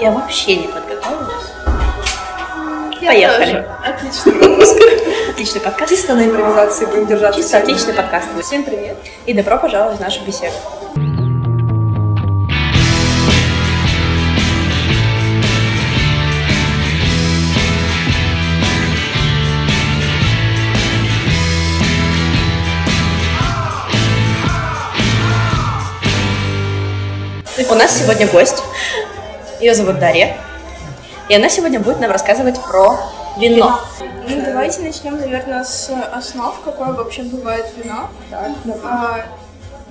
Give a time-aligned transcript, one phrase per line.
[0.00, 1.52] Я вообще не подготовилась.
[3.02, 3.44] Я Поехали.
[3.44, 3.68] тоже.
[3.84, 4.76] Отличный выпуск.
[5.28, 5.90] Отличный подкаст.
[5.90, 7.38] Чисто на импровизации будем держаться.
[7.38, 8.28] Чисто отличный подкаст.
[8.42, 8.96] Всем привет.
[9.26, 10.54] И добро пожаловать в нашу беседу.
[27.68, 28.62] У нас сегодня гость.
[29.60, 30.38] Ее зовут Дарья.
[31.28, 32.98] И она сегодня будет нам рассказывать про
[33.36, 33.78] вино.
[34.26, 38.08] Ну, давайте начнем, наверное, с основ, какое вообще бывает вино.
[38.32, 39.26] А,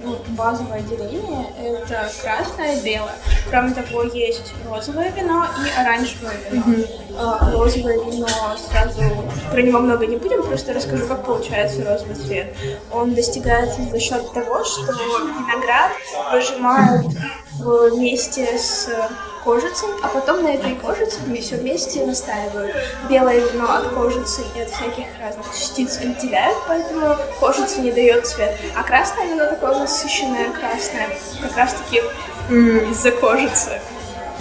[0.01, 3.13] ну, базовое деление– это красное и белое.
[3.49, 6.87] Кроме того, есть розовое вино и оранжевое вино.
[7.19, 8.27] А, розовое вино
[8.71, 9.01] сразу
[9.51, 12.55] про него много не будем, просто расскажу, как получается розовый цвет.
[12.91, 15.91] Он достигается за счет того, что виноград
[16.31, 17.05] выжимают
[17.59, 18.89] вместе с
[19.49, 22.75] кожицей, а потом на этой кожице все вместе настаивают.
[23.09, 28.55] Белое вино от кожицы и от всяких разных частиц отделяют, поэтому кожица не дает цвет.
[28.75, 31.09] А красное вино такое насыщенное красное,
[31.41, 31.97] как раз таки
[32.91, 33.81] из-за кожицы.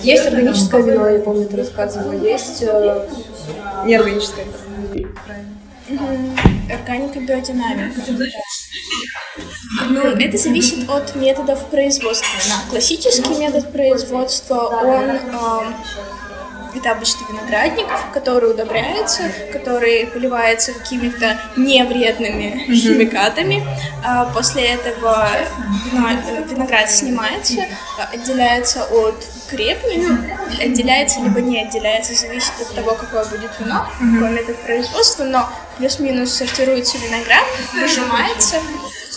[0.01, 2.13] Есть органическое вино, я помню, ты рассказывала.
[2.13, 3.09] Есть э,
[3.87, 4.45] неорганическое.
[6.71, 7.99] Органика, биодинамика.
[9.91, 12.29] Ну, это зависит от методов производства.
[12.71, 15.75] Классический метод производства, он эм,
[16.75, 23.67] это обычно виноградник, который удобряется, который поливается какими-то невредными химикатами.
[24.05, 25.27] А после этого
[25.93, 27.65] вино- виноград снимается,
[28.13, 30.19] отделяется от крепни, ну,
[30.63, 36.33] отделяется либо не отделяется, зависит от того, какое будет вино, какой метод производства, но плюс-минус
[36.35, 38.57] сортируется виноград, выжимается.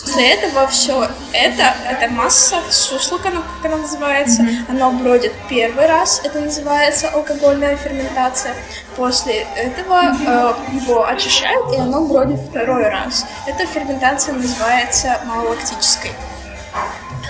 [0.02, 6.20] После этого все это, это масса суслока, ну, как она называется, оно бродит первый раз,
[6.24, 8.54] это называется алкогольная ферментация.
[8.96, 13.26] После этого э, его очищают, и оно бродит второй раз.
[13.46, 16.10] Эта ферментация называется малолактической.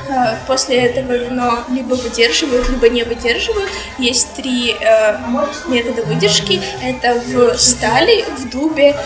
[0.09, 3.71] Э, После этого вино либо выдерживают, либо не выдерживают.
[3.99, 5.19] Есть три э,
[5.69, 6.61] метода выдержки.
[6.83, 8.97] Это в стали, в дубе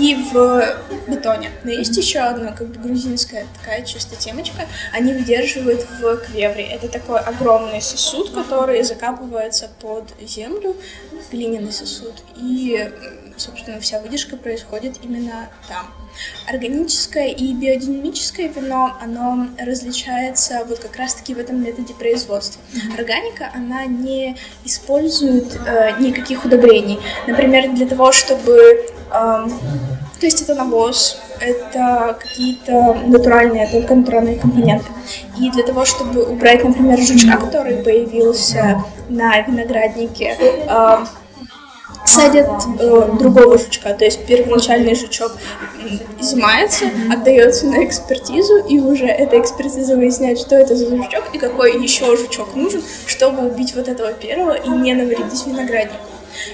[0.00, 0.76] и в
[1.06, 1.50] бетоне.
[1.64, 4.66] Но есть еще одна, как бы грузинская такая чисто темочка.
[4.92, 6.64] Они выдерживают в клевре.
[6.64, 10.76] Это такой огромный сосуд, который закапывается под землю,
[11.30, 12.14] глиняный сосуд.
[12.36, 12.90] И,
[13.36, 15.86] собственно, вся выдержка происходит именно там.
[16.48, 22.60] Органическое и биодинамическое вино, оно различается вот как раз-таки в этом методе производства.
[22.96, 26.98] Органика, она не использует э, никаких удобрений.
[27.26, 28.84] Например, для того, чтобы...
[29.10, 34.86] то есть это навоз, это какие-то натуральные, только натуральные компоненты.
[35.38, 40.36] И для того, чтобы убрать, например, жучка, который появился на винограднике,
[42.04, 42.48] садят
[42.80, 45.32] э, другого жучка, то есть первоначальный жучок
[46.18, 51.80] изымается, отдается на экспертизу, и уже эта экспертиза выясняет, что это за жучок и какой
[51.80, 56.04] еще жучок нужен, чтобы убить вот этого первого и не навредить винограднику.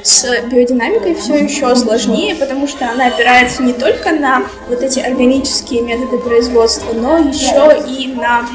[0.03, 5.83] С биодинамикой все еще сложнее, потому что она опирается не только на вот эти органические
[5.83, 8.47] методы производства, но еще и на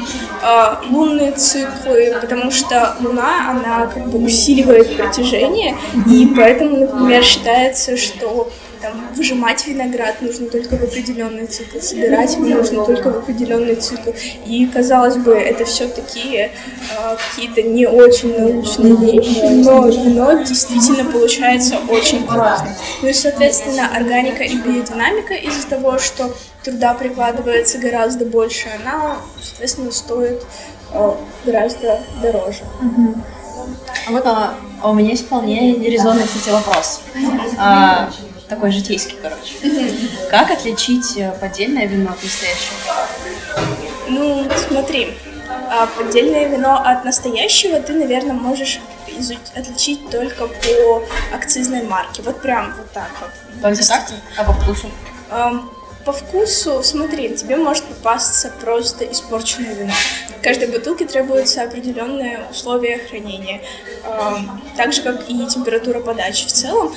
[0.42, 5.76] э, лунные циклы, потому что Луна, она как бы усиливает притяжение,
[6.06, 12.46] и поэтому, например, считается, что там, выжимать виноград нужно только в определенный цикл, собирать его
[12.46, 14.10] нужно только в определенный цикл.
[14.46, 21.10] И, казалось бы, это все такие э, какие-то не очень научные вещи, но вино действительно
[21.10, 22.74] получается очень классно.
[23.02, 29.92] Ну и, соответственно, органика и биодинамика из-за того, что труда прикладывается гораздо больше, она, соответственно,
[29.92, 30.42] стоит
[30.92, 31.12] э,
[31.44, 32.62] гораздо дороже.
[34.06, 37.00] А вот а, а у меня вполне резонный, кстати, вопрос.
[37.58, 38.10] А,
[38.50, 39.54] такой житейский, короче.
[40.28, 42.76] Как отличить э, поддельное вино от настоящего?
[44.08, 45.16] Ну, смотри,
[45.70, 51.02] а поддельное вино от настоящего ты, наверное, можешь изу- отличить только по
[51.32, 52.22] акцизной марке.
[52.22, 53.30] Вот прям вот так вот.
[53.62, 54.12] Только так?
[54.36, 54.90] А по вкусу?
[56.04, 59.92] По вкусу, смотри, тебе может попасться просто испорченное вино.
[60.38, 63.60] В каждой бутылке требуются определенные условия хранения,
[64.78, 66.46] так же как и температура подачи.
[66.46, 66.94] В целом,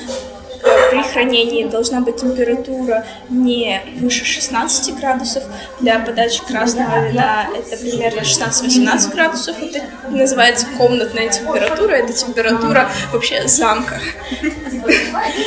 [0.92, 5.44] при хранении должна быть температура не выше 16 градусов.
[5.80, 9.56] Для подачи красного вина это примерно 16-18 градусов.
[9.62, 11.94] Это называется комнатная температура.
[11.94, 14.00] Это температура вообще замка.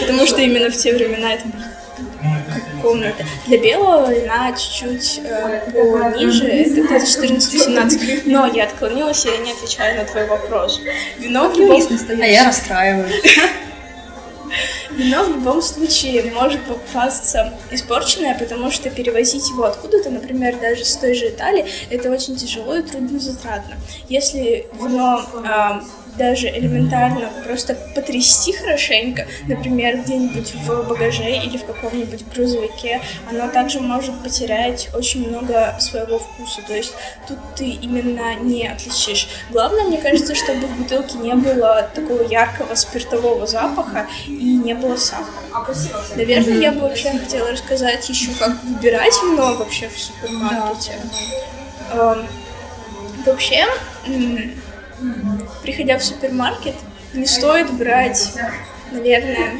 [0.00, 1.44] Потому что именно в те времена это
[2.82, 3.24] комната.
[3.46, 8.22] Для белого вина чуть-чуть э, пониже, это где-то 14-18.
[8.26, 10.80] Но я отклонилась, и я не отвечаю на твой вопрос.
[11.18, 11.82] Вино в любом...
[12.20, 13.22] А я расстраиваюсь.
[14.90, 20.96] Вино в любом случае может попасться испорченное, потому что перевозить его откуда-то, например, даже с
[20.96, 23.76] той же Италии, это очень тяжело и трудно затратно.
[24.08, 25.80] Если вино э,
[26.16, 33.80] даже элементарно просто потрясти хорошенько, например, где-нибудь в багаже или в каком-нибудь грузовике, оно также
[33.80, 36.62] может потерять очень много своего вкуса.
[36.66, 36.94] То есть
[37.28, 39.28] тут ты именно не отличишь.
[39.50, 44.96] Главное, мне кажется, чтобы в бутылке не было такого яркого спиртового запаха и не было
[44.96, 45.26] сахара.
[46.16, 50.92] Наверное, я бы вообще хотела рассказать еще, как выбирать вино вообще в супермаркете.
[51.94, 52.18] Да.
[53.24, 53.66] Вообще,
[55.66, 56.76] приходя в супермаркет,
[57.12, 58.32] не стоит брать,
[58.92, 59.50] наверное,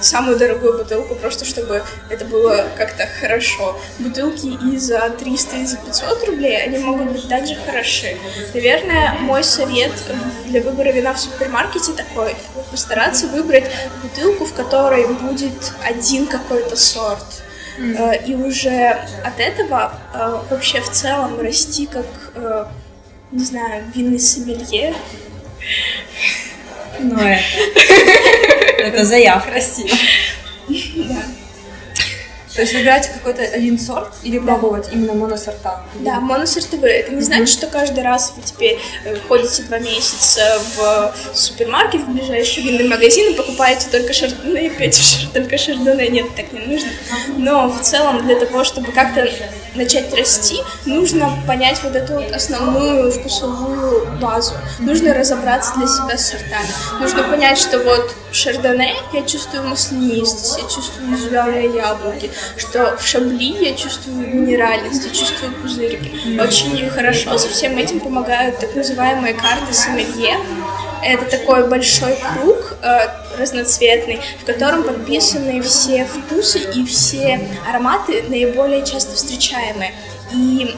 [0.00, 3.76] самую дорогую бутылку, просто чтобы это было как-то хорошо.
[3.98, 8.16] Бутылки и за 300, и за 500 рублей, они могут быть также хороши.
[8.52, 9.92] Наверное, мой совет
[10.46, 12.36] для выбора вина в супермаркете такой.
[12.70, 13.64] Постараться выбрать
[14.02, 17.42] бутылку, в которой будет один какой-то сорт.
[17.76, 18.26] Mm.
[18.26, 22.66] И уже от этого э, вообще в целом расти как э,
[23.34, 24.94] не знаю, винный сомелье.
[27.00, 27.42] Ну, это...
[28.78, 29.50] Это заявка.
[29.50, 29.96] Красиво.
[30.68, 31.22] Да.
[32.54, 34.44] То есть выбирать какой-то один сорт или да.
[34.44, 35.80] пробовать именно моносорта?
[36.00, 37.00] Да, моносортовые.
[37.00, 42.12] Это не значит, что каждый раз вы теперь э, ходите два месяца в супермаркет, в
[42.12, 46.08] ближайший винный магазин и покупаете только шардоне и пьете только шардоне.
[46.08, 46.88] Нет, так не нужно.
[47.38, 49.28] Но в целом для того, чтобы как-то
[49.74, 54.54] начать расти, нужно понять вот эту вот основную вкусовую базу.
[54.78, 56.68] Нужно разобраться для себя с сортами.
[57.00, 63.64] Нужно понять, что вот шардоне я чувствую маслянистость, я чувствую зеленые яблоки, что в шабли
[63.64, 66.40] я чувствую минеральность, я чувствую пузырики.
[66.40, 70.38] Очень хорошо со всем этим помогают так называемые карты сомелье.
[71.02, 73.08] Это такой большой круг э,
[73.38, 79.92] разноцветный, в котором подписаны все вкусы и все ароматы наиболее часто встречаемые.
[80.32, 80.74] И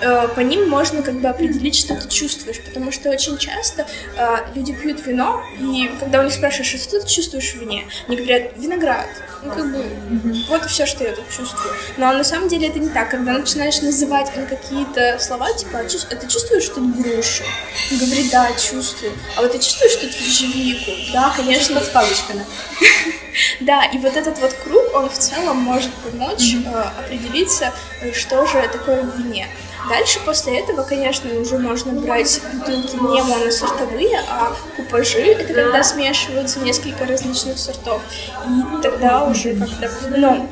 [0.00, 3.86] Э, по ним можно как бы определить, что ты чувствуешь, потому что очень часто
[4.16, 7.86] э, люди пьют вино, и когда у них спрашиваешь, «А что ты чувствуешь в вине,
[8.06, 9.08] они говорят, виноград.
[9.42, 10.44] Ну, как бы, mm-hmm.
[10.48, 11.74] вот все, что я тут чувствую.
[11.96, 13.10] Но на самом деле это не так.
[13.10, 17.44] Когда начинаешь называть какие-то слова, типа, а, а ты чувствуешь тут грушу?
[17.90, 19.12] Он говорит, да, чувствую.
[19.36, 20.90] А вот ты чувствуешь тут ежевику?
[21.12, 21.80] Да, конечно.
[21.80, 22.44] С палочками.
[23.60, 28.44] Да, и вот этот вот круг, он в целом может помочь э, определиться, э, что
[28.44, 29.46] же такое в вине.
[29.88, 35.18] Дальше после этого, конечно, уже можно брать бутылки не моносортовые, а купажи.
[35.18, 38.02] Это когда смешиваются несколько различных сортов.
[38.46, 40.48] И тогда уже как-то, ну,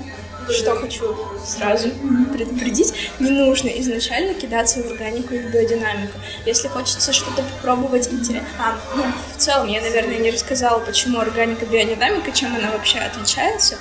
[0.51, 1.91] что хочу сразу
[2.33, 6.19] предупредить, не нужно изначально кидаться в органику и в биодинамику.
[6.47, 8.49] Если хочется что-то попробовать интересно...
[8.59, 9.05] А, ну,
[9.35, 13.77] в целом, я, наверное, не рассказала, почему органика и биодинамика, чем она вообще отличается.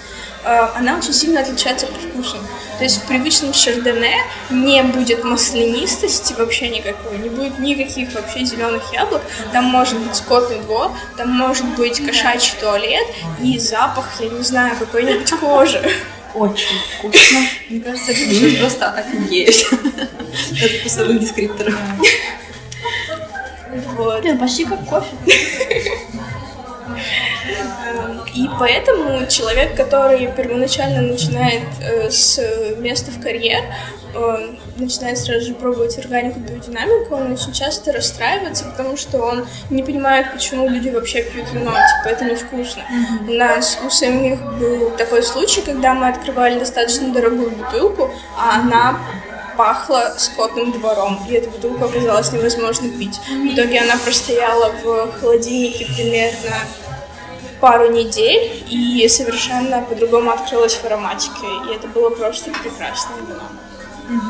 [0.47, 2.37] А, она очень сильно отличается по вкусу.
[2.77, 4.15] То есть в привычном шардоне
[4.49, 9.21] не будет маслянистости вообще никакой, не будет никаких вообще зеленых яблок.
[9.51, 13.05] Там может быть скотный двор, там может быть кошачий туалет
[13.43, 15.81] и запах, я не знаю, какой-нибудь кожи.
[16.33, 17.39] Очень вкусно.
[17.69, 19.65] Мне кажется, ты сейчас просто офигеешь
[20.63, 21.75] от вкусовых дескрипторов.
[23.97, 24.23] Вот.
[24.23, 25.11] Ну, почти как кофе.
[28.37, 32.39] И поэтому человек, который первоначально начинает э, с
[32.77, 33.63] места в карьер,
[34.13, 39.81] э, начинает сразу же пробовать органику, биодинамику, он очень часто расстраивается, потому что он не
[39.81, 42.81] понимает, почему люди вообще пьют вино, типа это невкусно.
[42.81, 43.29] Mm-hmm.
[43.29, 48.99] У нас у самих был такой случай, когда мы открывали достаточно дорогую бутылку, а она
[49.57, 53.19] пахла скотным двором, и эту бутылку оказалось невозможно пить.
[53.27, 56.55] В итоге она простояла в холодильнике примерно
[57.59, 61.45] пару недель и совершенно по-другому открылась в ароматике.
[61.69, 63.43] И это было просто прекрасное вино.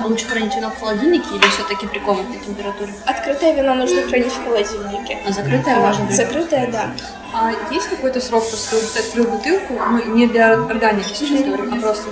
[0.04, 2.94] А лучше хранить вино в холодильнике или все-таки при комнатной температуре?
[3.06, 5.20] Открытое вино нужно хранить в холодильнике.
[5.28, 6.12] А закрытое можно?
[6.12, 6.92] Закрытое, да.
[7.34, 11.80] А есть какой-то срок, что ты открыл бутылку, ну, не для органики сейчас говорим, а
[11.80, 12.08] просто,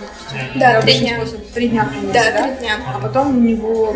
[0.55, 1.17] да, три дня.
[1.17, 2.43] Способ, три дня хранится, да, да?
[2.43, 2.73] три дня.
[2.93, 3.95] А потом у него...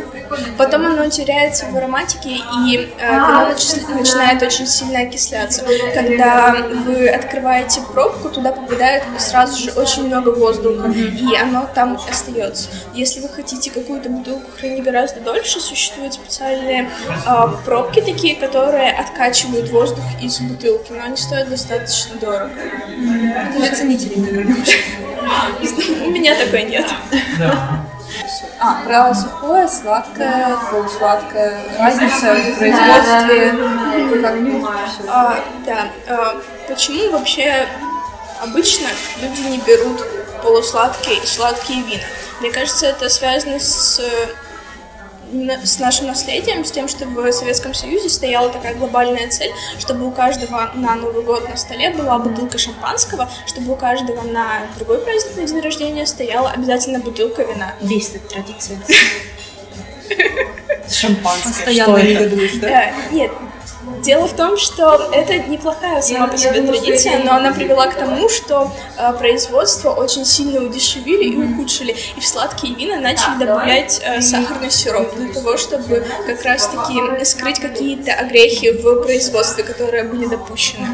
[0.57, 5.63] Потом оно теряется в ароматике, и э, вино нач- начинает очень сильно окисляться.
[5.93, 12.69] Когда вы открываете пробку, туда попадает сразу же очень много воздуха, и оно там остается.
[12.93, 16.89] Если вы хотите какую-то бутылку хранить гораздо дольше, существуют специальные
[17.25, 17.31] э,
[17.65, 22.51] пробки такие, которые откачивают воздух из бутылки, но они стоят достаточно дорого.
[23.57, 24.55] Для ценителей, наверное.
[26.05, 26.85] У меня такой нет.
[28.61, 35.03] А, про сухое, сладкое, полусладкое, разница в производстве, как-нибудь всё.
[35.07, 35.87] А, да.
[36.07, 37.65] а, почему вообще
[38.41, 38.89] обычно
[39.21, 40.05] люди не берут
[40.43, 42.03] полусладкие и сладкие вина?
[42.41, 44.48] Мне кажется, это связано с на-
[45.63, 50.11] с нашим наследием, с тем, что в Советском Союзе стояла такая глобальная цель, чтобы у
[50.11, 55.37] каждого на Новый год на столе была бутылка шампанского, чтобы у каждого на другой праздник
[55.37, 57.75] на день рождения стояла обязательно бутылка вина.
[57.81, 58.79] Бесит эта традиция.
[60.89, 61.53] Шампанское.
[61.53, 62.23] Постоянно что это?
[62.23, 62.89] негодуешь, да?
[62.89, 63.31] Э, нет,
[64.01, 68.29] дело в том, что это неплохая сама по себе традиция, но она привела к тому,
[68.29, 74.21] что э, производство очень сильно удешевили и ухудшили, и в сладкие вина начали добавлять э,
[74.21, 80.87] сахарный сироп для того, чтобы как раз-таки скрыть какие-то огрехи в производстве, которые были допущены.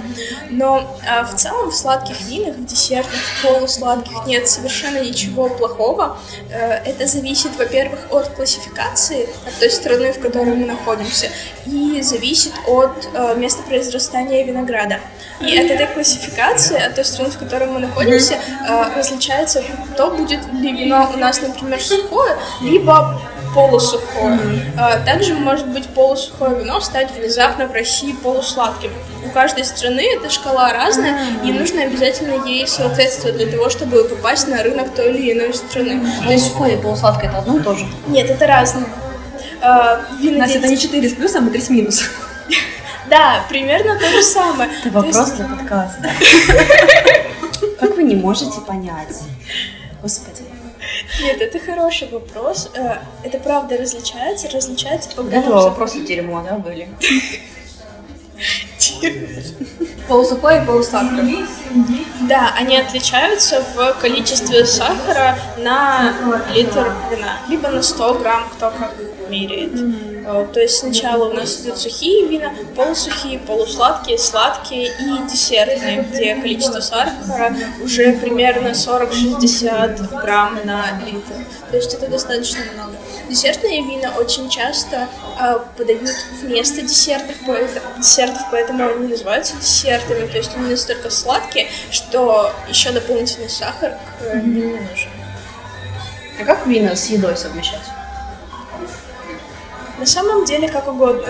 [0.49, 6.17] Но э, в целом в сладких винах, в десертах, в полусладких нет совершенно ничего плохого.
[6.49, 11.29] Это зависит, во-первых, от классификации, от той страны, в которой мы находимся,
[11.65, 14.99] и зависит от э, места произрастания винограда.
[15.41, 19.63] И от этой классификации, от той страны, в которой мы находимся, э, различается,
[19.97, 23.21] то будет ли вино у нас, например, сухое, либо
[23.53, 24.39] полусухое.
[24.77, 28.91] А Также может быть полусухое вино стать внезапно в России полусладким.
[29.25, 34.47] У каждой страны эта шкала разная, и нужно обязательно ей соответствовать для того, чтобы попасть
[34.47, 36.01] на рынок той или иной страны.
[36.25, 37.85] То есть сухое и полусладкое это одно и то же.
[38.07, 38.87] Нет, это разное.
[39.61, 42.07] А, винодельцы- Настя, это не 4 с плюсом, а 3 с минусом.
[43.09, 44.69] Да, примерно то же самое.
[44.79, 46.09] Это вопрос для подкаста.
[47.79, 49.15] Как вы не можете понять?
[50.01, 50.43] Господи.
[51.21, 52.69] Нет, это хороший вопрос.
[52.75, 56.87] Э, Это правда различается, различается по До этого за- вопросы дерьмо, да, были?
[60.07, 61.47] Полусухое и полусладкое.
[62.29, 66.13] Да, они отличаются в количестве сахара на
[66.53, 68.93] литр вина, либо на 100 грамм, кто как
[69.29, 69.71] меряет.
[70.27, 76.35] Э, То есть сначала у нас идут сухие вина, полусухие, полусладкие, сладкие и десертные, где
[76.35, 81.33] количество сахара уже примерно 40-60 грамм на литр.
[81.69, 82.93] То есть это достаточно много.
[83.29, 85.07] Десертные вина очень часто
[85.39, 86.09] э, подают
[86.41, 90.25] вместо десертов, поэт- десертов, поэтому они называются десертами.
[90.27, 95.09] То есть они настолько сладкие, что еще дополнительный сахар к э, ним не нужен.
[96.39, 97.79] А как вина с едой совмещать?
[99.99, 101.27] На самом деле как угодно.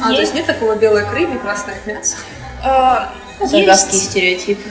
[0.00, 2.16] А, то есть Есть, нет такого белое к рыбе, красное к мясу?
[2.64, 4.68] э, Заргасские есть- стереотипы.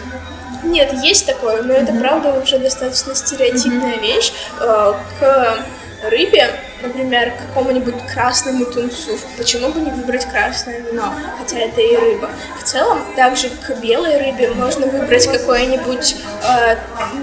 [0.63, 4.33] Нет, есть такое, но это правда уже достаточно стереотипная вещь.
[4.59, 5.57] Э, К
[6.09, 6.49] рыбе,
[6.85, 12.29] например, к какому-нибудь красному тунцу, почему бы не выбрать красное вино, хотя это и рыба.
[12.59, 16.77] В целом, также к белой рыбе можно выбрать какое-нибудь э,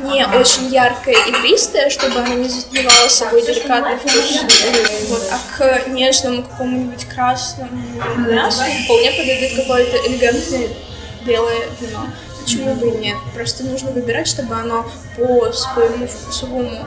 [0.04, 4.40] не очень яркое игристое, чтобы оно не затмевало собой деликатный вкус.
[5.08, 5.22] Вот.
[5.30, 7.70] А к нежному какому-нибудь красному
[8.18, 10.68] мясу вполне подойдет какое-то элегантное
[11.24, 12.06] белое вино.
[12.42, 13.16] Почему бы и нет?
[13.34, 16.84] Просто нужно выбирать, чтобы оно по своему вкусовому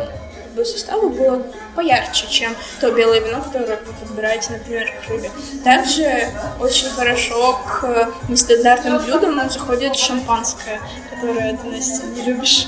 [0.55, 1.41] бы, составу было
[1.75, 5.29] поярче, чем то белое вино, которое вы подбираете, например, к рыбе.
[5.63, 12.67] Также очень хорошо к нестандартным блюдам заходит шампанское, которое ты, Настя, не любишь.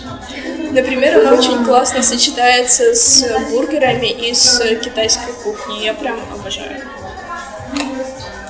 [0.71, 5.85] Например, оно очень классно сочетается с бургерами и с китайской кухней.
[5.85, 6.81] Я прям обожаю.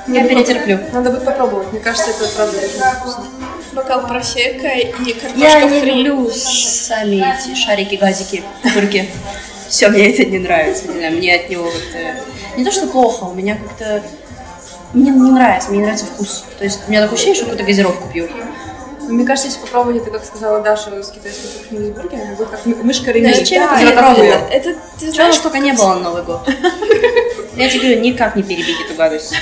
[0.07, 0.79] Я перетерплю.
[0.93, 1.71] Надо будет попробовать.
[1.71, 3.25] Мне кажется, это правда очень вкусно.
[3.77, 5.91] Бокал просека и картошка Я не фри.
[5.91, 9.07] люблю сами эти шарики, газики, кубырки.
[9.69, 10.87] Все, мне это не нравится.
[10.87, 12.57] Не знаю, мне от него как-то...
[12.57, 14.01] Не то, что плохо, у меня как-то...
[14.93, 16.43] Мне не нравится, мне не нравится вкус.
[16.57, 18.27] То есть у меня такое ощущение, что какую-то газировку пью.
[19.03, 22.49] Но Мне кажется, если попробовать это, как сказала Даша, с китайской кухни с бургерами, будет
[22.49, 23.31] как мы- мышка Да, Реми.
[23.33, 26.49] зачем да, это это, это, это, ты Чего знаешь, только не было на Новый год.
[27.55, 29.33] Я тебе говорю, никак не перебить эту гадость.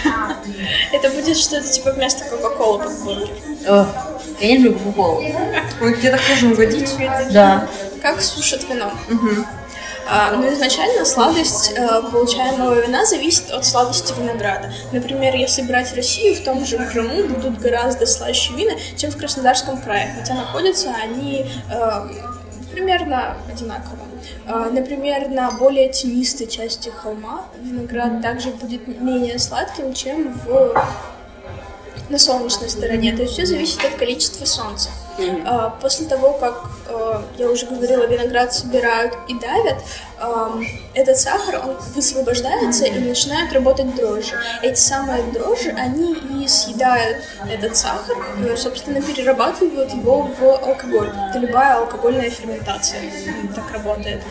[0.91, 3.29] это будет что-то типа вместо Кока-Колы под бургер.
[4.35, 5.21] Ох, Я не люблю кока
[5.81, 6.95] Он где так можно угодить.
[7.31, 7.67] Да.
[8.01, 8.91] Как сушат вино.
[10.07, 14.71] А, но изначально сладость э, получаемого вина зависит от сладости винограда.
[14.91, 19.81] Например, если брать Россию, в том же Крыму будут гораздо слаще вина, чем в Краснодарском
[19.81, 22.07] крае, хотя находятся они э,
[22.71, 23.97] примерно одинаково.
[24.47, 30.73] А, Например, на более тенистой части холма виноград также будет менее сладким, чем в
[32.09, 33.15] на солнечной стороне.
[33.15, 34.89] То есть все зависит от количества солнца.
[35.45, 39.77] А, После того, как, э, я уже говорила, виноград собирают и давят,
[40.93, 44.33] этот сахар, он высвобождается и начинают работать дрожжи.
[44.61, 47.17] Эти самые дрожжи, они и съедают
[47.49, 51.11] этот сахар, э, собственно, перерабатывают его в алкоголь.
[51.29, 53.01] Это любая алкогольная ферментация
[53.53, 54.21] так работает.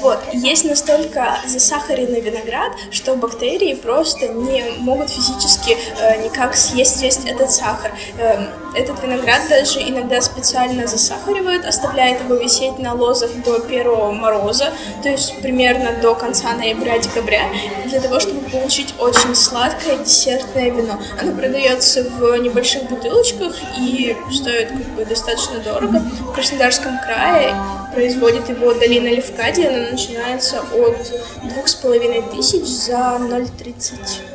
[0.00, 7.18] Вот, есть настолько засахаренный виноград, что бактерии просто не могут физически э, никак съесть весь
[7.24, 7.92] этот сахар.
[8.18, 14.72] Эм, этот виноград даже иногда специально засахаривают, оставляют его висеть на лозах до первого мороза,
[15.02, 17.44] то есть примерно до конца ноября-декабря,
[17.86, 21.00] для того, чтобы получить очень сладкое десертное вино.
[21.20, 26.02] Оно продается в небольших бутылочках и стоит как бы достаточно дорого.
[26.20, 27.54] В Краснодарском крае
[27.94, 34.32] производит его долина Левкадия, она начинается от двух с половиной тысяч за 0,37.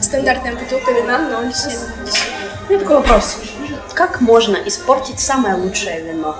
[0.00, 1.78] Стандартная бутылка вина 0,70.
[2.66, 3.36] У меня такой вопрос.
[3.94, 6.36] Как можно испортить самое лучшее вино?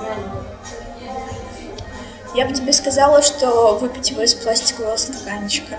[2.34, 5.76] Я бы тебе сказала, что выпить его из пластикового стаканчика.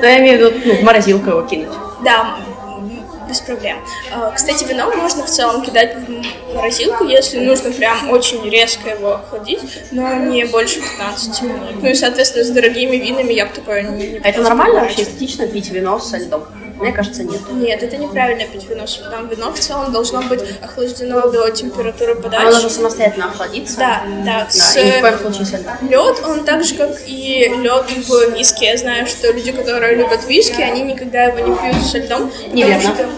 [0.00, 1.68] Ну, я имею в виду, ну, в морозилку его кинуть.
[2.02, 2.38] Да,
[3.28, 3.76] без проблем.
[4.10, 9.14] А, Кстати, вино можно в целом кидать в морозилку, если нужно прям очень резко его
[9.14, 9.60] охладить,
[9.90, 11.82] но не больше 15 минут.
[11.82, 15.46] Ну и, соответственно, с дорогими винами я бы такое не, А это нормально вообще эстетично
[15.46, 16.44] пить вино со льдом?
[16.82, 17.40] Мне кажется, нет.
[17.52, 19.28] Нет, это неправильно пить вино с льдом.
[19.28, 22.50] Вино в целом должно быть охлаждено до температуры Оно подачи.
[22.50, 23.76] должно самостоятельно охладиться.
[23.78, 24.46] Да, да.
[24.50, 25.72] С, Да, и ни в коем случае со льдом.
[25.88, 28.66] Лед, он так же, как и лед в виске.
[28.66, 32.30] Я знаю, что люди, которые любят виски, они никогда его не пьют со льдом.
[32.52, 32.94] Неверно.
[32.94, 33.08] что-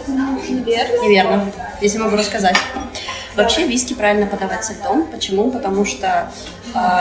[0.48, 1.02] Неверно?
[1.02, 1.52] Неверно.
[1.78, 2.56] Здесь я могу рассказать.
[3.36, 5.06] Вообще виски правильно подавать со льдом.
[5.06, 5.50] Почему?
[5.50, 6.30] Потому что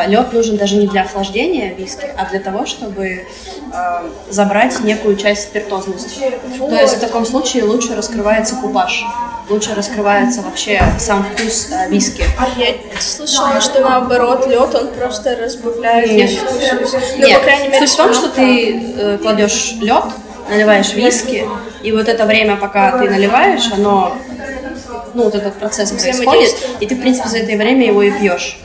[0.08, 5.44] лед нужен даже не для охлаждения виски, а для того, чтобы э, забрать некую часть
[5.44, 6.32] спиртозности.
[6.58, 9.03] То есть в таком случае лучше раскрывается купаж,
[9.50, 12.24] лучше раскрывается вообще сам вкус э, виски.
[12.38, 16.32] А я слышала, что наоборот, лед он просто разбавляет Нет.
[16.32, 16.96] вкус.
[17.18, 20.03] Ну, Нет, по крайней мере, суть в том, что ты э, кладешь лед,
[20.50, 21.48] наливаешь виски,
[21.82, 24.15] и вот это время, пока ты наливаешь, оно,
[25.13, 28.60] ну, вот этот процесс происходит, и ты, в принципе, за это время его и пьешь.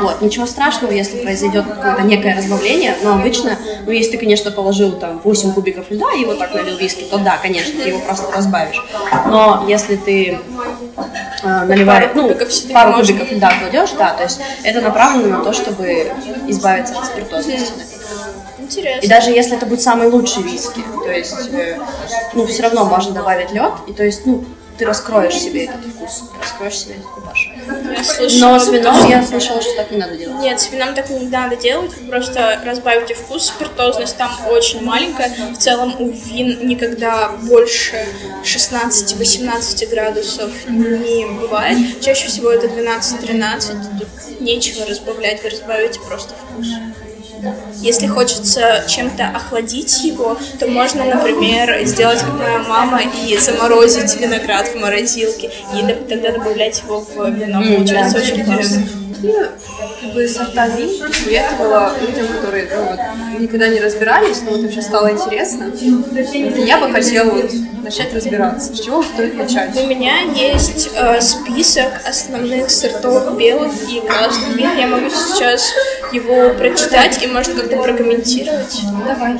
[0.00, 4.92] Вот, ничего страшного, если произойдет какое-то некое разбавление, но обычно, ну, если ты, конечно, положил
[4.92, 8.30] там 8 кубиков льда и вот так налил виски, то да, конечно, ты его просто
[8.32, 8.82] разбавишь.
[9.26, 10.38] Но если ты
[11.42, 12.34] э, наливаешь, ну,
[12.72, 16.12] пару кубиков льда кладешь, да, то есть это направлено на то, чтобы
[16.46, 17.72] избавиться от спиртозности.
[18.58, 19.04] Интересно.
[19.04, 21.78] И даже если это будет самый лучший виски, то есть, э,
[22.34, 24.44] ну, все равно можно добавить лед, и то есть, ну,
[24.78, 27.50] ты раскроешь себе этот вкус, раскроешь себе этот кубаш.
[28.04, 30.40] Слышала, Но с вином я слышала, что так не надо делать.
[30.40, 35.30] Нет, с вином так не надо делать, вы просто разбавите вкус, спиртозность там очень маленькая.
[35.54, 38.06] В целом у вин никогда больше
[38.44, 42.00] 16-18 градусов не бывает.
[42.00, 46.68] Чаще всего это 12-13, тут нечего разбавлять, вы разбавите просто вкус.
[47.76, 54.68] Если хочется чем-то охладить его, то можно, например, сделать как моя мама и заморозить виноград
[54.68, 57.62] в морозилке и тогда добавлять его в вино.
[57.62, 58.82] Получается очень классно.
[59.20, 59.34] Какие
[60.00, 64.60] как бы, сорта вин ты советовала людям, которые ну, вот, никогда не разбирались, но вот
[64.60, 65.72] им сейчас стало интересно?
[65.74, 67.50] И я бы хотела вот,
[67.82, 68.72] начать разбираться.
[68.72, 69.76] С чего стоит начать?
[69.76, 74.78] У меня есть э, список основных сортов белых и красных вин.
[74.78, 75.72] Я могу сейчас
[76.12, 78.82] его прочитать и, может, как-то прокомментировать.
[79.04, 79.36] Давай.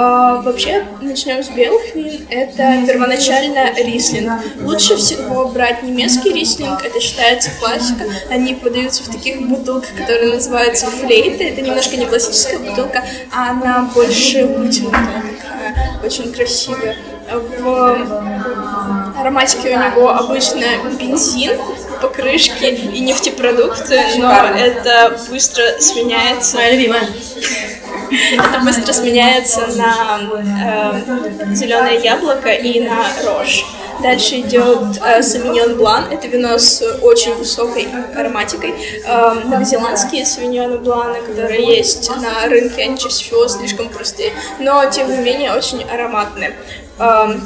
[0.00, 2.24] А, вообще, начнем с белых вин.
[2.30, 4.40] Это первоначально рислинг.
[4.62, 8.04] Лучше всего брать немецкий рислинг, это считается классика.
[8.30, 11.48] Они подаются в таких бутылках, которые называются флейты.
[11.48, 16.94] Это немножко не классическая бутылка, а она больше вытянутая такая, очень красивая.
[17.32, 20.64] В ароматике у него обычно
[21.00, 21.58] бензин,
[22.00, 26.56] покрышки и нефтепродукты, но это быстро сменяется.
[26.56, 27.08] Моя любимая.
[28.10, 30.20] Это быстро сменяется на
[31.54, 33.64] зеленое яблоко и на рожь.
[34.02, 36.04] Дальше идет э, савиньон блан.
[36.10, 38.74] Это вино с очень высокой ароматикой.
[39.04, 45.10] Э, новозеландские савиньоны блана, которые есть на рынке, они чаще всего слишком простые, но тем
[45.10, 46.54] не менее очень ароматные.
[47.00, 47.42] Эм,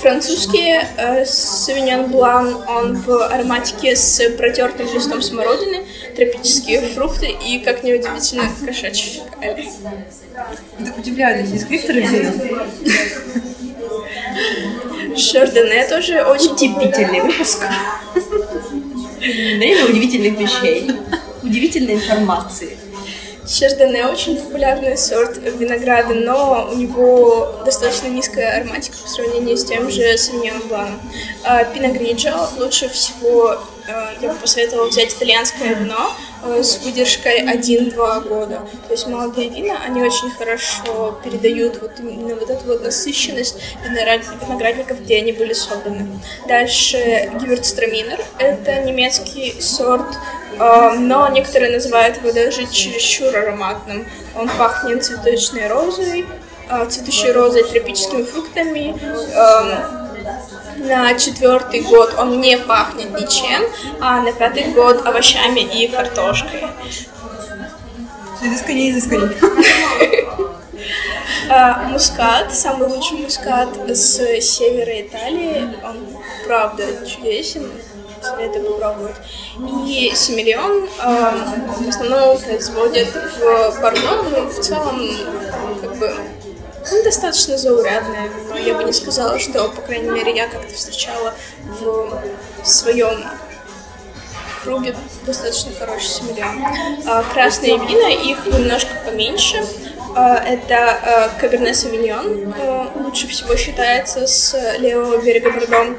[0.00, 5.84] Французский э, савиньон блан, он в ароматике с протертым листом смородины,
[6.16, 9.68] тропические фрукты и, как неудивительно, кошачьи фекалии.
[10.84, 12.34] Так удивляюсь, из каких-то регионов?
[15.16, 17.64] Шардоне тоже очень Удивительный выпуск.
[19.18, 20.90] Время удивительных вещей.
[21.42, 22.76] Удивительной информации.
[23.48, 29.90] Шардоне очень популярный сорт винограда, но у него достаточно низкая ароматика по сравнению с тем
[29.90, 31.00] же Савиньон Бланом.
[31.72, 33.60] Пиногриджо лучше всего
[34.20, 36.12] я бы посоветовала взять итальянское вино
[36.44, 38.66] э, с выдержкой 1-2 года.
[38.86, 45.00] То есть молодые вина, они очень хорошо передают вот именно вот эту вот насыщенность виноградников,
[45.02, 46.20] где они были собраны.
[46.48, 48.20] Дальше Гивертстраминер.
[48.38, 50.16] Это немецкий сорт,
[50.58, 54.06] э, но некоторые называют его даже чересчур ароматным.
[54.34, 56.26] Он пахнет цветочной розой,
[56.88, 60.05] цветущей розой, тропическими фруктами, эм,
[60.86, 63.62] на четвертый год он не пахнет ничем,
[64.00, 66.66] а на пятый год овощами и картошкой.
[68.42, 69.36] Изысканнее, изысканнее.
[71.48, 75.96] А, мускат, самый лучший мускат с севера Италии, он
[76.44, 77.70] правда чудесен,
[78.20, 79.14] советую попробовать.
[79.86, 85.08] И семиллион в основном производят в Бордо, но в целом
[85.80, 86.16] как бы
[86.90, 88.56] ну, достаточно заурядное вино.
[88.56, 91.34] Я бы не сказала, что, по крайней мере, я как-то встречала
[91.80, 92.22] в
[92.64, 93.24] своем
[94.62, 96.64] круге достаточно хороший семиллион.
[97.06, 99.64] А, красные вина, их немножко поменьше.
[100.16, 102.54] А, это Каберне Савиньон,
[103.04, 105.96] лучше всего считается с левого берега Бордо.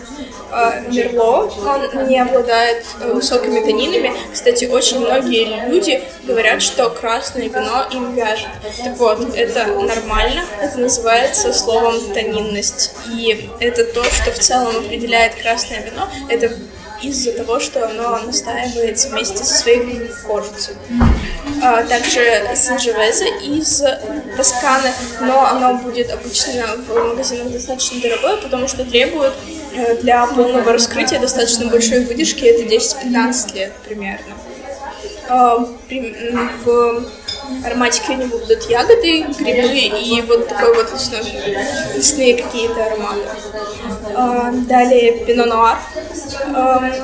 [0.87, 4.13] Мерло, он не обладает э, высокими тонинами.
[4.31, 8.47] Кстати, очень многие люди говорят, что красное вино им вяжет.
[8.83, 12.95] Так вот, это нормально, это называется словом тонинность.
[13.13, 16.07] И это то, что в целом определяет красное вино.
[16.29, 16.53] Это
[17.01, 20.75] из-за того, что оно настаивается вместе со своей кожицей.
[21.61, 22.21] А, также
[22.55, 23.83] Санджевеза из
[24.35, 29.33] Тосканы, но оно будет обычно в магазинах достаточно дорогое, потому что требует
[29.75, 34.35] э, для полного раскрытия достаточно большой выдержки, это 10-15 лет примерно.
[35.29, 37.03] А, в
[37.65, 41.21] ароматике у него будут ягоды, грибы и вот такой вот лесной,
[41.95, 43.21] лесные какие-то ароматы.
[44.15, 45.77] А, далее пино нуар.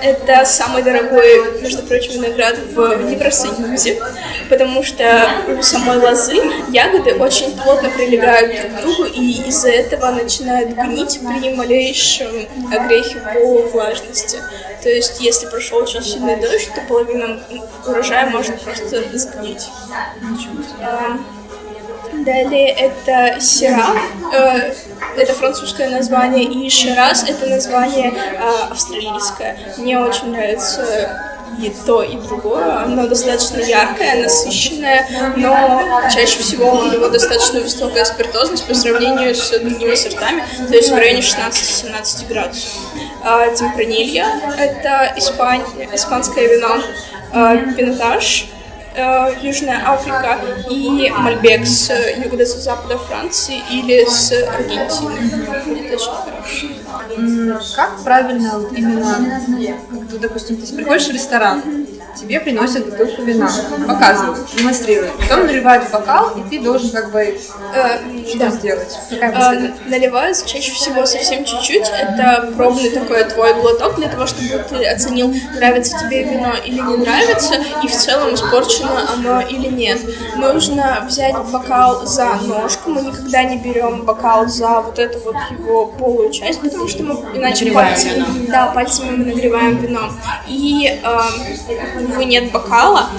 [0.01, 4.01] Это самый дорогой, между прочим, виноград в Евросоюзе,
[4.49, 6.37] потому что у самой лозы
[6.69, 13.19] ягоды очень плотно прилегают друг к другу, и из-за этого начинают гнить при малейшем огрехе
[13.33, 14.39] по влажности.
[14.83, 17.39] То есть, если прошел очень сильный дождь, то половина
[17.87, 19.69] урожая может просто сгнить.
[22.25, 23.87] Далее это Сера,
[24.33, 24.73] э,
[25.17, 29.57] это французское название, и Шираз это название э, австралийское.
[29.77, 32.83] Мне очень нравится и то, и другое.
[32.83, 39.49] Оно достаточно яркое, насыщенное, но чаще всего у него достаточно высокая спиртозность по сравнению с
[39.49, 42.71] другими сортами, то есть в районе 16-17 градусов.
[43.23, 45.63] А, Темпранилья— это испань...
[45.93, 46.77] испанское вино.
[47.31, 48.47] А, Пинотаж
[48.95, 55.15] э, Южная Африка и Мальбек с юго-запада Франции или с Аргентины.
[55.65, 57.75] Будет очень хороший.
[57.75, 59.41] Как правильно именно,
[59.89, 63.49] как, допустим, ты приходишь в ресторан, тебе приносят бутылку вина,
[63.87, 65.13] показывают, демонстрируют.
[65.17, 68.49] Потом наливают в бокал, и ты должен как бы э, что да.
[68.49, 68.97] сделать?
[69.09, 71.89] Какая э, наливают чаще всего совсем чуть-чуть.
[71.89, 76.97] Это пробный такой твой глоток для того, чтобы ты оценил, нравится тебе вино или не
[76.97, 79.99] нравится, и в целом испорчено оно или нет.
[80.35, 82.91] Нужно взять бокал за ножку.
[82.91, 87.13] Мы никогда не берем бокал за вот эту вот его полую часть, потому что мы
[87.35, 90.11] иначе пальцами, да, пальцами мы нагреваем вино.
[90.47, 91.19] И э,
[92.07, 93.09] него нет бокала,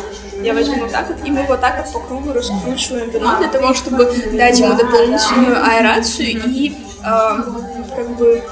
[0.42, 3.48] я возьму вот так вот, и мы вот так вот по кругу раскручиваем вино для
[3.48, 7.42] того, чтобы дать ему дополнительную аэрацию и э,
[7.96, 8.42] как бы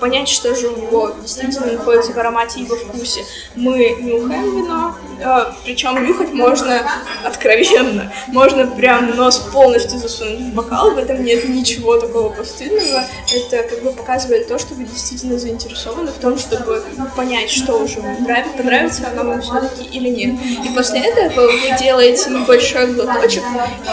[0.00, 3.24] понять, что же у него действительно находится в аромате и во вкусе.
[3.54, 6.82] Мы нюхаем вино, э, причем нюхать можно
[7.24, 8.12] откровенно.
[8.28, 13.04] Можно прям нос полностью засунуть в бокал, в этом нет ничего такого постыдного.
[13.32, 16.82] Это как бы показывает то, что вы действительно заинтересованы в том, чтобы
[17.16, 20.34] понять, что уже вам нравится, понравится оно вам все-таки или нет.
[20.64, 23.42] И после этого вы делаете небольшой глоточек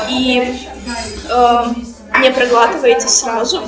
[0.09, 0.55] и
[1.29, 1.65] э,
[2.21, 3.61] не проглатываете сразу,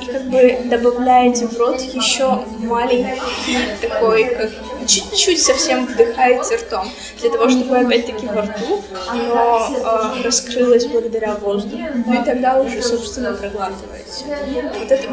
[0.00, 4.50] и как бы добавляете в рот еще маленький такой, как
[4.86, 6.88] чуть-чуть совсем вдыхаете ртом,
[7.20, 11.82] для того, чтобы опять-таки во рту оно э, раскрылось благодаря воздуху.
[12.06, 14.02] Ну и тогда уже, собственно, проглатываете.
[14.78, 15.08] Вот это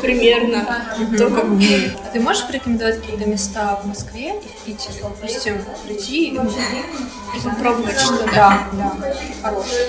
[0.00, 0.64] примерно
[1.18, 1.44] то, как...
[1.44, 7.98] А ты можешь порекомендовать какие-то места в Москве и в Питере, допустим, прийти и попробовать
[8.00, 8.24] что-то?
[8.34, 8.92] Да, да,
[9.42, 9.88] хорошее.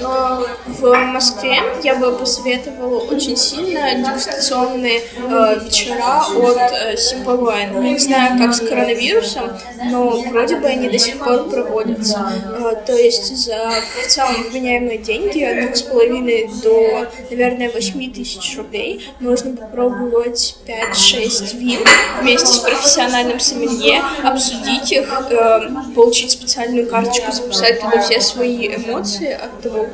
[0.67, 7.81] В Москве я бы посоветовала очень сильно дегустационные э, вечера от э, Simple Wine.
[7.81, 9.51] Не знаю, как с коронавирусом, коронавирусом,
[9.89, 12.19] но вроде бы они до сих пор проводятся.
[12.19, 13.71] А, то есть за
[14.03, 20.57] в целом вменяемые деньги от двух с половиной до, наверное, восьми тысяч рублей можно попробовать
[20.67, 21.79] 5-6 вин
[22.21, 25.61] вместе с профессиональным сомелье, обсудить их, э,
[25.95, 29.87] получить специальную карточку, записать туда все свои эмоции от того,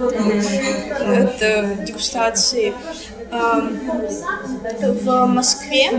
[0.99, 2.73] от дегустации.
[3.29, 3.79] Эм,
[5.03, 5.91] в Москве,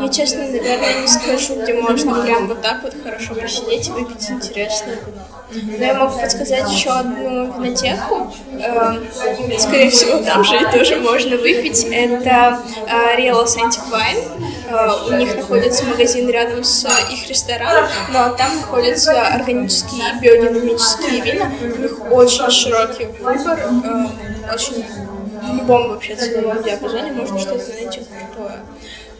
[0.00, 4.30] я честно, наверное, не скажу, где можно прям вот так вот хорошо посидеть и выпить
[4.30, 5.22] интересное вино.
[5.78, 8.32] Но я могу подсказать еще одну винотеку.
[8.52, 9.06] Эм,
[9.58, 11.84] скорее всего, там же и тоже можно выпить.
[11.90, 14.24] Это э, Real Authentic Wine.
[14.68, 21.20] Э, у них находится магазин рядом с их рестораном, но там находятся органические и биодинамические
[21.20, 21.50] вина.
[21.62, 24.84] У них очень широкий выбор, э, очень
[25.54, 28.60] любом вообще ценовом диапазоне можно что-то найти крутое.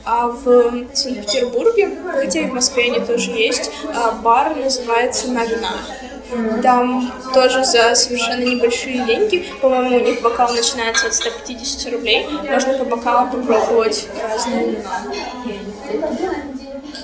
[0.04, 5.44] А в Санкт-Петербурге, хотя и в Москве они тоже есть, а, бар называется «На
[6.62, 12.78] Там тоже за совершенно небольшие деньги, по-моему, у них бокал начинается от 150 рублей, можно
[12.78, 15.02] по бокалу попробовать разные вина.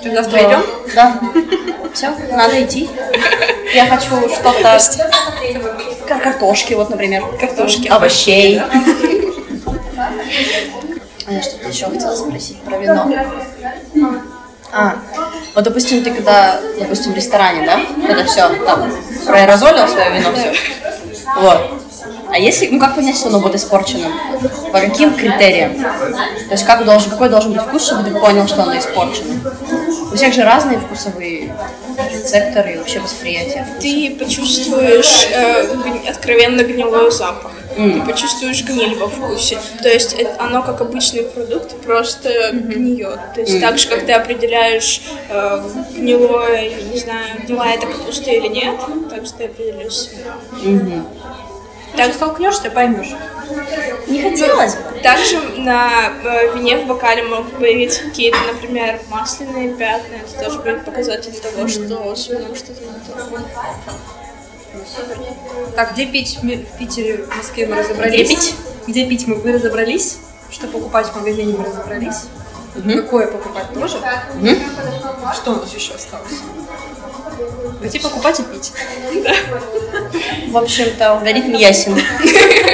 [0.01, 0.63] Что, завтра идем?
[0.95, 1.21] Да.
[1.95, 2.89] Все, надо идти.
[3.75, 4.79] Я хочу что-то...
[6.07, 7.25] Картошки, вот, например.
[7.39, 7.89] Картошки.
[7.89, 8.61] Овощей.
[11.27, 13.11] А я что-то еще хотела спросить про вино.
[14.73, 14.97] А,
[15.55, 18.93] вот, допустим, ты когда, допустим, в ресторане, да, когда все, там,
[19.25, 20.53] проаэрозолил свое вино, все,
[21.41, 21.85] вот,
[22.31, 24.13] а если, ну как понять, что оно будет испорченным?
[24.73, 25.77] По каким критериям?
[25.77, 29.41] То есть как должен, какой должен быть вкус, чтобы ты понял, что оно испорчено?
[30.15, 31.53] У всех же разные вкусовые
[32.09, 33.67] рецепторы и вообще восприятие.
[33.81, 37.51] Ты почувствуешь э, откровенно гнилой запах.
[37.77, 37.95] Mm.
[37.95, 39.59] Ты почувствуешь гниль во вкусе.
[39.83, 42.61] То есть это, оно как обычный продукт, просто mm-hmm.
[42.61, 43.19] гниет.
[43.35, 43.61] То есть mm.
[43.61, 45.61] так же, как ты определяешь э,
[45.97, 48.77] гнилое, не знаю, гнилая это капуста или нет,
[49.11, 50.11] так же ты определяешь.
[50.63, 51.03] Mm-hmm.
[51.97, 53.13] Так столкнешься, поймешь.
[54.07, 54.77] Не хотелось.
[55.03, 60.17] Также на э, вине в бокале могут появиться какие-то, например, масляные пятна.
[60.17, 63.43] Это тоже будет показатель того, что с вином что-то не то.
[65.77, 68.15] Так, где пить в Питере, в Москве мы разобрались?
[68.15, 68.55] Где пить?
[68.87, 70.19] Где пить мы, мы разобрались.
[70.51, 72.25] Что покупать в магазине мы разобрались.
[72.77, 72.91] Угу.
[72.91, 73.99] Какое покупать тоже.
[73.99, 74.49] Угу.
[75.35, 76.33] Что у нас еще осталось?
[77.85, 78.73] Пойти покупать и пить.
[80.49, 82.01] В общем-то, алгоритм ясен.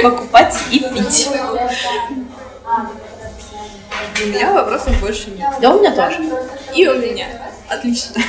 [0.05, 1.29] Покупать и пить.
[4.23, 5.49] У меня вопросов больше нет.
[5.61, 6.19] Да, у меня тоже.
[6.77, 7.27] И у меня.
[7.69, 8.23] Отлично.